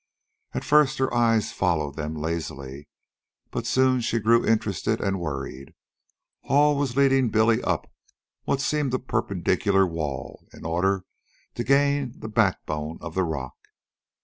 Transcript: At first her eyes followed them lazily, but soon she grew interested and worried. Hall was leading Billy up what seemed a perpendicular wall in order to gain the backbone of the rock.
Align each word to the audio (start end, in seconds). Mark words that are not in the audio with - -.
At 0.53 0.63
first 0.63 0.97
her 0.97 1.13
eyes 1.13 1.51
followed 1.51 1.95
them 1.95 2.15
lazily, 2.15 2.87
but 3.51 3.67
soon 3.67 4.01
she 4.01 4.17
grew 4.17 4.43
interested 4.43 4.99
and 4.99 5.19
worried. 5.19 5.75
Hall 6.45 6.75
was 6.75 6.97
leading 6.97 7.29
Billy 7.29 7.61
up 7.61 7.85
what 8.45 8.61
seemed 8.61 8.95
a 8.95 8.97
perpendicular 8.97 9.85
wall 9.85 10.47
in 10.55 10.65
order 10.65 11.05
to 11.53 11.63
gain 11.63 12.19
the 12.19 12.29
backbone 12.29 12.97
of 12.99 13.13
the 13.13 13.21
rock. 13.23 13.55